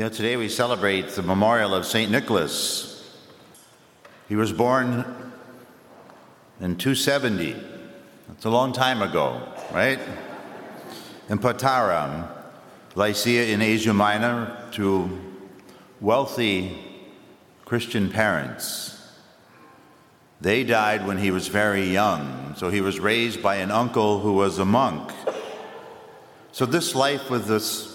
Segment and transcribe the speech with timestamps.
[0.00, 2.10] You know, today we celebrate the memorial of St.
[2.10, 3.06] Nicholas.
[4.30, 5.04] He was born
[6.58, 7.54] in 270.
[8.26, 9.98] That's a long time ago, right?
[11.28, 12.30] In Patara,
[12.94, 15.20] Lycia in Asia Minor, to
[16.00, 16.78] wealthy
[17.66, 18.98] Christian parents.
[20.40, 24.32] They died when he was very young, so he was raised by an uncle who
[24.32, 25.12] was a monk.
[26.52, 27.89] So, this life with this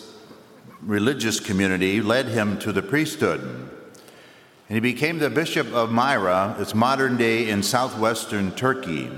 [0.82, 3.42] religious community led him to the priesthood.
[4.68, 9.12] And he became the bishop of Myra, it's modern day in southwestern Turkey.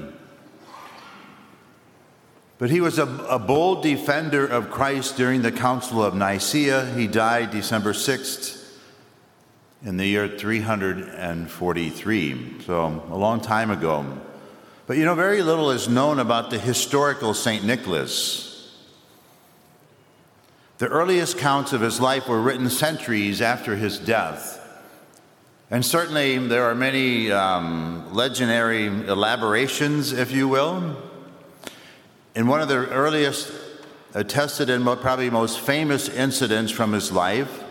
[2.57, 6.91] But he was a, a, bold defender of Christ during the Council of Nicaea.
[6.95, 8.55] He died December 6th,
[9.83, 14.17] in the year 343, so a long time ago.
[14.87, 17.63] But you know, very little is known about the historical St.
[17.63, 18.56] Nicholas.
[20.77, 24.63] The earliest accounts of his life were written centuries after his death.
[25.71, 30.95] And certainly there are many um, legendary elaborations, if you will.
[32.35, 33.51] In one of the earliest
[34.13, 37.63] attested and probably most famous incidents from his life,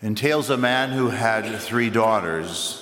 [0.00, 2.80] entails a man who had three daughters.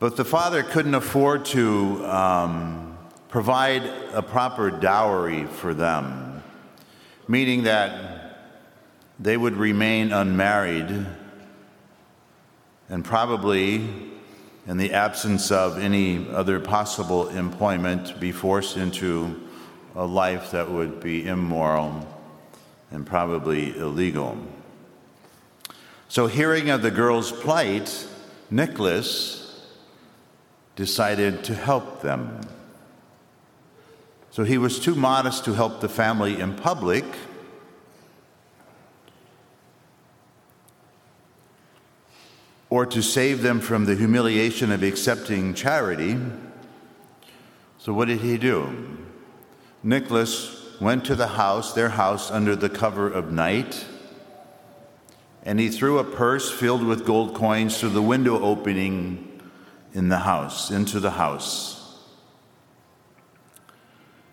[0.00, 2.91] But the father couldn't afford to um,
[3.32, 6.42] provide a proper dowry for them,
[7.26, 8.36] meaning that
[9.18, 11.06] they would remain unmarried
[12.90, 13.88] and probably,
[14.66, 19.40] in the absence of any other possible employment, be forced into
[19.94, 22.06] a life that would be immoral
[22.90, 24.36] and probably illegal.
[26.08, 28.06] So, hearing of the girl's plight,
[28.50, 29.66] Nicholas
[30.76, 32.42] decided to help them.
[34.32, 37.04] So, he was too modest to help the family in public.
[42.70, 46.16] Or to save them from the humiliation of accepting charity.
[47.76, 48.96] So, what did he do?
[49.82, 53.84] Nicholas went to the house, their house, under the cover of night,
[55.42, 59.40] and he threw a purse filled with gold coins through the window opening
[59.92, 61.81] in the house, into the house.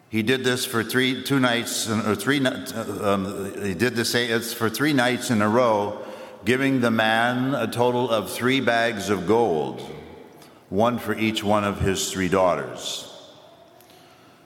[0.09, 2.43] He did this for three, two nights, or three.
[2.45, 6.03] Um, he did this it's for three nights in a row,
[6.43, 9.81] giving the man a total of three bags of gold,
[10.69, 13.05] one for each one of his three daughters.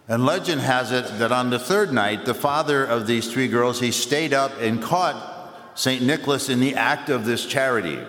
[0.10, 3.80] And legend has it that on the third night, the father of these three girls,
[3.80, 6.04] he stayed up and caught St.
[6.04, 8.00] Nicholas in the act of this charity.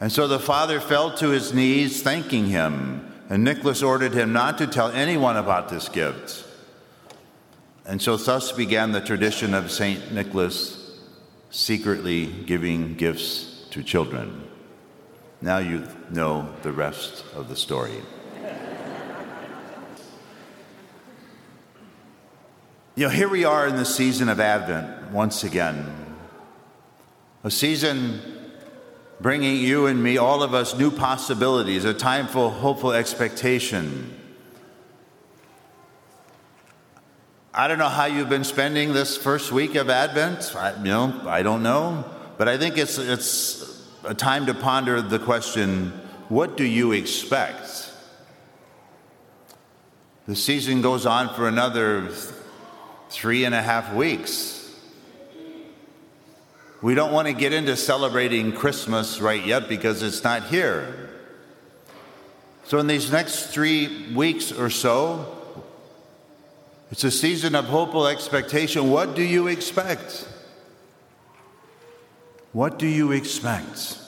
[0.00, 3.11] And so the father fell to his knees, thanking him.
[3.32, 6.44] And Nicholas ordered him not to tell anyone about this gift.
[7.86, 10.12] And so thus began the tradition of St.
[10.12, 11.00] Nicholas
[11.48, 14.46] secretly giving gifts to children.
[15.40, 18.02] Now you know the rest of the story.
[22.94, 25.90] You know, here we are in the season of Advent once again.
[27.42, 28.41] A season
[29.22, 34.18] bringing you and me, all of us, new possibilities, a time for hopeful expectation.
[37.54, 40.56] I don't know how you've been spending this first week of Advent.
[40.56, 42.04] I, you know, I don't know,
[42.36, 45.90] but I think it's it's a time to ponder the question:
[46.28, 47.90] What do you expect?
[50.26, 52.08] The season goes on for another
[53.10, 54.61] three and a half weeks.
[56.82, 61.10] We don't want to get into celebrating Christmas right yet because it's not here.
[62.64, 65.64] So, in these next three weeks or so,
[66.90, 68.90] it's a season of hopeful expectation.
[68.90, 70.26] What do you expect?
[72.52, 73.98] What do you expect?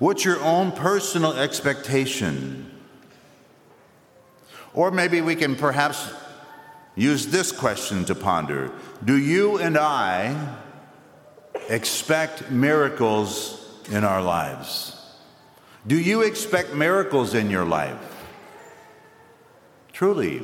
[0.00, 2.72] What's your own personal expectation?
[4.74, 6.10] Or maybe we can perhaps
[6.96, 8.72] use this question to ponder
[9.04, 10.56] Do you and I
[11.68, 13.56] expect miracles
[13.90, 14.96] in our lives?
[15.86, 17.98] Do you expect miracles in your life?
[19.92, 20.42] Truly.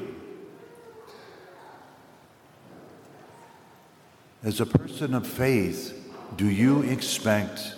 [4.43, 5.93] As a person of faith,
[6.37, 7.75] do you expect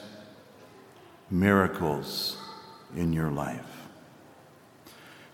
[1.31, 2.37] miracles
[2.97, 3.89] in your life?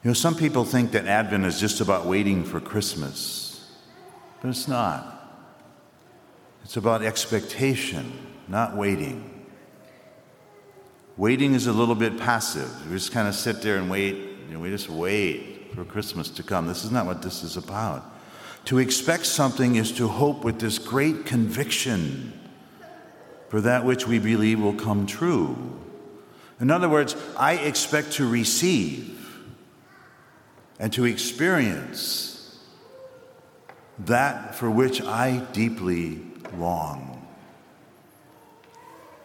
[0.03, 3.73] You know, some people think that Advent is just about waiting for Christmas,
[4.41, 5.14] but it's not.
[6.65, 8.13] It's about expectation,
[8.49, 9.47] not waiting.
[11.17, 12.91] Waiting is a little bit passive.
[12.91, 14.15] We just kind of sit there and wait.
[14.15, 16.67] You know, we just wait for Christmas to come.
[16.67, 18.03] This is not what this is about.
[18.67, 22.33] To expect something is to hope with this great conviction
[23.51, 25.57] for that which we believe will come true.
[26.61, 29.21] In other words, I expect to receive
[30.81, 32.59] and to experience
[33.99, 36.21] that for which I deeply
[36.55, 37.27] long.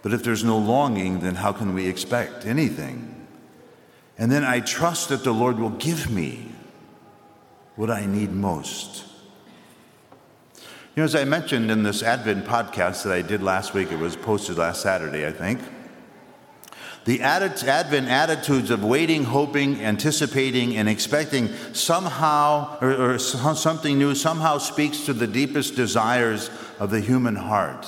[0.02, 3.16] But if there's no longing, then how can we expect anything?
[4.18, 6.52] And then I trust that the Lord will give me
[7.76, 9.06] what I need most.
[10.56, 14.00] You know, as I mentioned in this Advent podcast that I did last week, it
[14.00, 15.62] was posted last Saturday, I think.
[17.10, 24.60] The Advent attitudes of waiting, hoping, anticipating, and expecting somehow, or, or something new, somehow
[24.60, 27.88] speaks to the deepest desires of the human heart.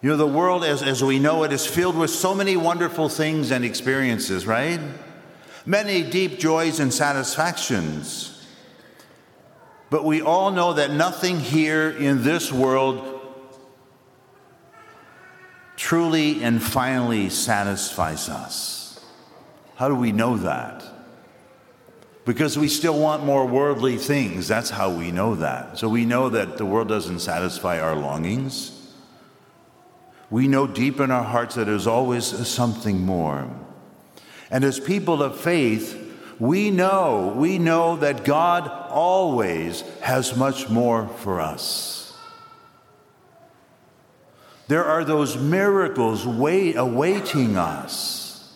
[0.00, 3.10] You know, the world as, as we know it is filled with so many wonderful
[3.10, 4.80] things and experiences, right?
[5.66, 8.42] Many deep joys and satisfactions.
[9.90, 13.15] But we all know that nothing here in this world
[15.86, 18.98] truly and finally satisfies us.
[19.76, 20.82] How do we know that?
[22.24, 24.48] Because we still want more worldly things.
[24.48, 25.78] That's how we know that.
[25.78, 28.72] So we know that the world doesn't satisfy our longings.
[30.28, 33.48] We know deep in our hearts that there's always something more.
[34.50, 35.96] And as people of faith,
[36.40, 42.05] we know, we know that God always has much more for us.
[44.68, 48.52] There are those miracles wait, awaiting us.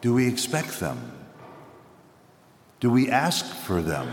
[0.00, 1.12] Do we expect them?
[2.78, 4.08] Do we ask for them?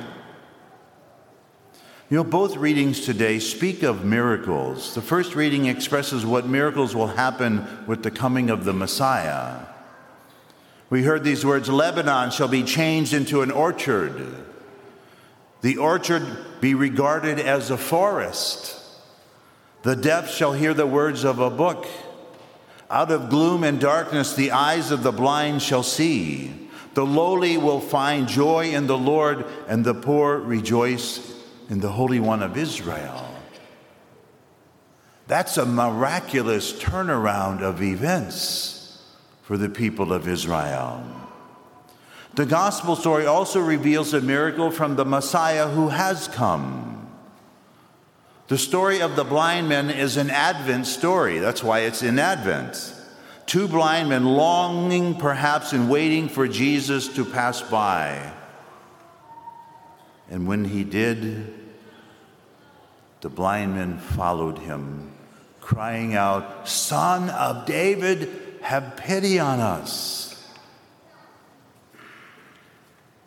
[2.09, 4.95] You know, both readings today speak of miracles.
[4.95, 9.65] The first reading expresses what miracles will happen with the coming of the Messiah.
[10.89, 14.45] We heard these words Lebanon shall be changed into an orchard,
[15.61, 16.25] the orchard
[16.59, 18.80] be regarded as a forest.
[19.83, 21.87] The deaf shall hear the words of a book.
[22.89, 26.69] Out of gloom and darkness, the eyes of the blind shall see.
[26.93, 31.35] The lowly will find joy in the Lord, and the poor rejoice
[31.69, 33.27] in the Holy One of Israel.
[35.27, 39.01] That's a miraculous turnaround of events
[39.43, 41.05] for the people of Israel.
[42.35, 47.00] The gospel story also reveals a miracle from the Messiah who has come.
[48.51, 51.39] The story of the blind men is an Advent story.
[51.39, 52.93] That's why it's in Advent.
[53.45, 58.33] Two blind men longing, perhaps, and waiting for Jesus to pass by.
[60.29, 61.53] And when he did,
[63.21, 65.13] the blind men followed him,
[65.61, 68.27] crying out, Son of David,
[68.63, 70.35] have pity on us.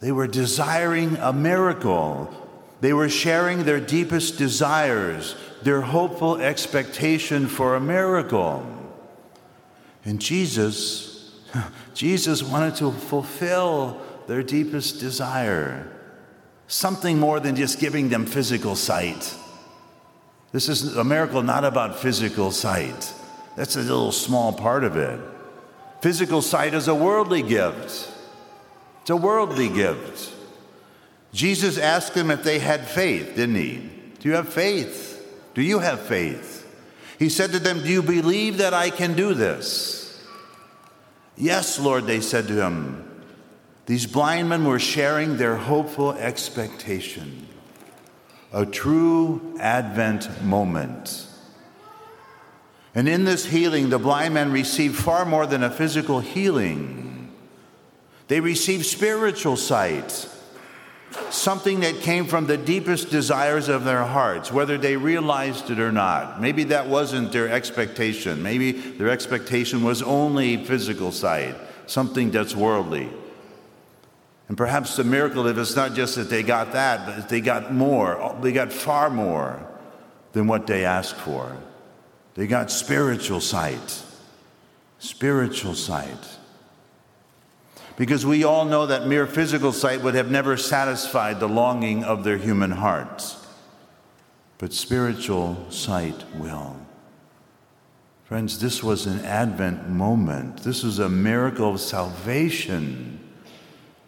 [0.00, 2.43] They were desiring a miracle.
[2.84, 8.62] They were sharing their deepest desires, their hopeful expectation for a miracle.
[10.04, 11.34] And Jesus,
[11.94, 15.90] Jesus wanted to fulfill their deepest desire.
[16.66, 19.34] Something more than just giving them physical sight.
[20.52, 23.14] This is a miracle not about physical sight.
[23.56, 25.18] That's a little small part of it.
[26.02, 28.12] Physical sight is a worldly gift.
[29.00, 30.34] It's a worldly gift.
[31.34, 33.90] Jesus asked them if they had faith, didn't he?
[34.20, 35.20] Do you have faith?
[35.54, 36.60] Do you have faith?
[37.18, 40.24] He said to them, Do you believe that I can do this?
[41.36, 43.10] Yes, Lord, they said to him.
[43.86, 47.48] These blind men were sharing their hopeful expectation,
[48.52, 51.26] a true Advent moment.
[52.94, 57.32] And in this healing, the blind men received far more than a physical healing.
[58.28, 60.28] They received spiritual sight,
[61.30, 65.92] something that came from the deepest desires of their hearts, whether they realized it or
[65.92, 66.40] not.
[66.40, 68.42] Maybe that wasn't their expectation.
[68.42, 71.56] Maybe their expectation was only physical sight,
[71.86, 73.08] something that's worldly.
[74.48, 77.72] And perhaps the miracle of it's not just that they got that, but they got
[77.72, 78.36] more.
[78.42, 79.66] They got far more
[80.32, 81.56] than what they asked for.
[82.34, 84.02] They got spiritual sight.
[84.98, 86.38] Spiritual sight.
[87.96, 92.24] Because we all know that mere physical sight would have never satisfied the longing of
[92.24, 93.46] their human hearts.
[94.58, 96.76] But spiritual sight will.
[98.24, 100.64] Friends, this was an Advent moment.
[100.64, 103.20] This was a miracle of salvation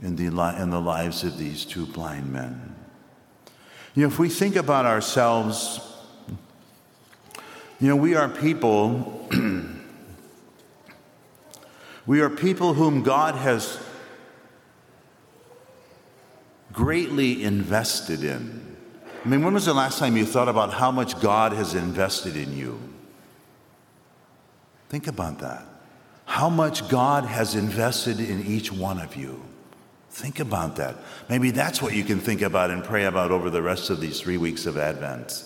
[0.02, 2.74] in the, li- in the lives of these two blind men.
[3.94, 5.80] You know, if we think about ourselves
[7.78, 9.28] you know, we are people,
[12.06, 13.78] we are people whom God has
[16.72, 18.76] greatly invested in.
[19.24, 22.36] I mean, when was the last time you thought about how much God has invested
[22.36, 22.78] in you?
[24.88, 25.64] Think about that.
[26.26, 29.42] How much God has invested in each one of you.
[30.10, 30.96] Think about that.
[31.28, 34.20] Maybe that's what you can think about and pray about over the rest of these
[34.20, 35.42] three weeks of Advent.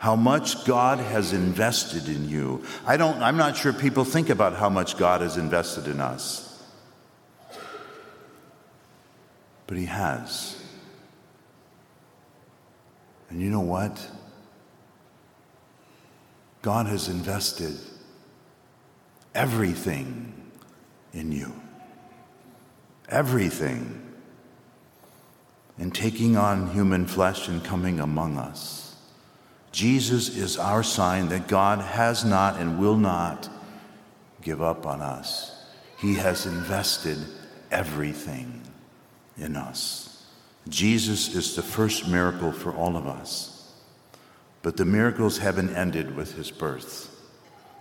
[0.00, 2.64] How much God has invested in you.
[2.86, 6.64] I don't, I'm not sure people think about how much God has invested in us.
[9.66, 10.56] But He has.
[13.28, 14.08] And you know what?
[16.62, 17.76] God has invested
[19.34, 20.32] everything
[21.12, 21.52] in you.
[23.10, 24.00] Everything
[25.78, 28.89] In taking on human flesh and coming among us.
[29.72, 33.48] Jesus is our sign that God has not and will not
[34.42, 35.64] give up on us.
[35.98, 37.18] He has invested
[37.70, 38.62] everything
[39.38, 40.26] in us.
[40.68, 43.72] Jesus is the first miracle for all of us.
[44.62, 47.08] But the miracles haven't ended with his birth.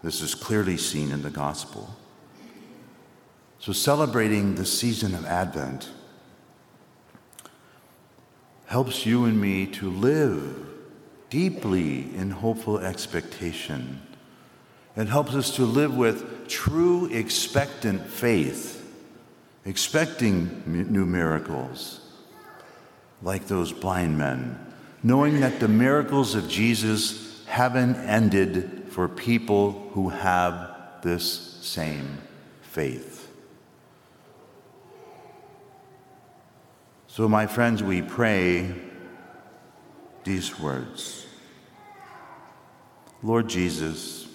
[0.01, 1.95] This is clearly seen in the gospel.
[3.59, 5.89] So, celebrating the season of Advent
[8.67, 10.68] helps you and me to live
[11.29, 14.01] deeply in hopeful expectation.
[14.95, 18.75] It helps us to live with true expectant faith,
[19.65, 22.01] expecting new miracles,
[23.21, 24.59] like those blind men,
[25.03, 30.71] knowing that the miracles of Jesus haven't ended for people who have
[31.01, 32.17] this same
[32.61, 33.31] faith.
[37.07, 38.73] So, my friends, we pray
[40.23, 41.25] these words
[43.21, 44.27] Lord Jesus,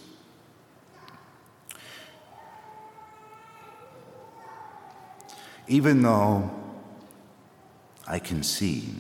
[5.67, 6.51] even though
[8.07, 8.91] I can see,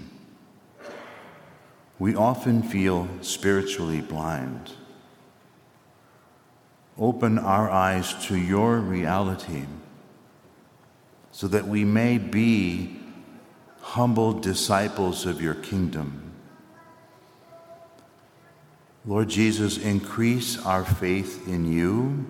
[1.98, 4.72] we often feel spiritually blind.
[6.96, 9.64] Open our eyes to your reality
[11.32, 13.00] so that we may be
[13.80, 16.23] humble disciples of your kingdom.
[19.06, 22.26] Lord Jesus, increase our faith in you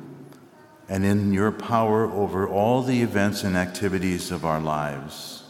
[0.89, 5.45] and in your power over all the events and activities of our lives.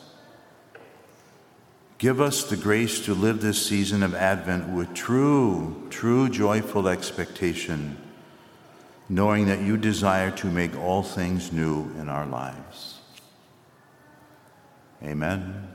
[1.97, 7.97] Give us the grace to live this season of Advent with true, true joyful expectation,
[9.09, 13.01] knowing that you desire to make all things new in our lives.
[15.03, 15.74] Amen.